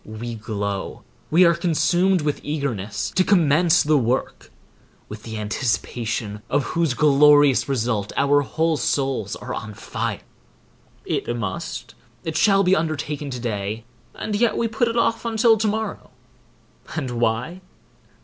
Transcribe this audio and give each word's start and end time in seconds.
We 0.03 0.33
glow, 0.33 1.03
we 1.29 1.45
are 1.45 1.53
consumed 1.53 2.21
with 2.21 2.39
eagerness 2.43 3.11
to 3.11 3.23
commence 3.23 3.83
the 3.83 3.99
work, 3.99 4.49
with 5.07 5.21
the 5.21 5.37
anticipation 5.37 6.41
of 6.49 6.63
whose 6.63 6.95
glorious 6.95 7.69
result 7.69 8.11
our 8.17 8.41
whole 8.41 8.77
souls 8.77 9.35
are 9.35 9.53
on 9.53 9.75
fire. 9.75 10.21
It 11.05 11.37
must, 11.37 11.93
it 12.23 12.35
shall 12.35 12.63
be 12.63 12.75
undertaken 12.75 13.29
to 13.29 13.39
day, 13.39 13.83
and 14.15 14.35
yet 14.35 14.57
we 14.57 14.67
put 14.67 14.87
it 14.87 14.97
off 14.97 15.23
until 15.23 15.55
to 15.55 15.67
morrow; 15.67 16.09
and 16.95 17.11
why? 17.11 17.61